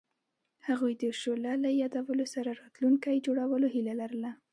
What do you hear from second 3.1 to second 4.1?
جوړولو هیله